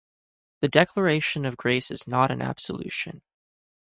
The 0.61 0.67
Declaration 0.67 1.45
of 1.45 1.57
Grace 1.57 1.91
is 1.91 2.07
not 2.07 2.31
an 2.31 2.41
absolution. 2.41 3.21